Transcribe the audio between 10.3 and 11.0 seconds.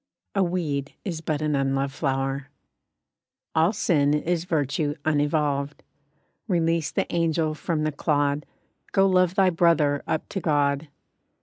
God.